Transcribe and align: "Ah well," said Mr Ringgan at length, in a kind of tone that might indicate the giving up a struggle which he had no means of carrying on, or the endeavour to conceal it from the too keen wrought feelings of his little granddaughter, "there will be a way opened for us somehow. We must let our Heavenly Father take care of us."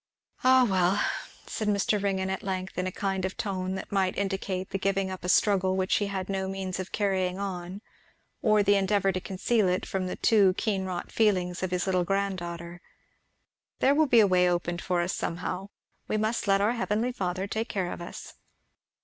"Ah 0.43 0.65
well," 0.67 0.99
said 1.45 1.67
Mr 1.67 2.01
Ringgan 2.01 2.31
at 2.31 2.41
length, 2.41 2.75
in 2.79 2.87
a 2.87 2.91
kind 2.91 3.23
of 3.23 3.37
tone 3.37 3.75
that 3.75 3.91
might 3.91 4.17
indicate 4.17 4.71
the 4.71 4.79
giving 4.79 5.11
up 5.11 5.23
a 5.23 5.29
struggle 5.29 5.77
which 5.77 5.97
he 5.97 6.07
had 6.07 6.27
no 6.27 6.47
means 6.47 6.79
of 6.79 6.91
carrying 6.91 7.37
on, 7.37 7.81
or 8.41 8.63
the 8.63 8.73
endeavour 8.73 9.11
to 9.11 9.21
conceal 9.21 9.67
it 9.69 9.85
from 9.85 10.07
the 10.07 10.15
too 10.15 10.55
keen 10.57 10.85
wrought 10.85 11.11
feelings 11.11 11.61
of 11.61 11.69
his 11.69 11.85
little 11.85 12.03
granddaughter, 12.03 12.81
"there 13.77 13.93
will 13.93 14.07
be 14.07 14.19
a 14.19 14.25
way 14.25 14.49
opened 14.49 14.81
for 14.81 15.01
us 15.01 15.13
somehow. 15.13 15.69
We 16.07 16.17
must 16.17 16.47
let 16.47 16.61
our 16.61 16.71
Heavenly 16.73 17.11
Father 17.11 17.45
take 17.45 17.69
care 17.69 17.91
of 17.91 18.01
us." 18.01 18.33